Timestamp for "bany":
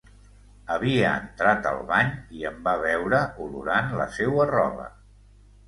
1.91-2.09